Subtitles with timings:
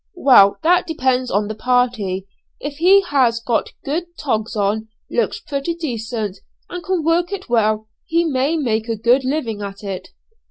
[0.15, 2.25] "Well, that depends on the party.
[2.59, 6.39] If he has got good 'togs' on, looks pretty decent,
[6.71, 10.07] and can work it well, he may make a good living at it."